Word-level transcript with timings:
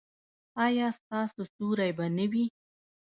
ایا 0.65 0.87
ستاسو 0.97 1.41
سیوری 1.53 1.91
به 1.97 2.05
نه 2.17 2.25
وي؟ 2.31 2.45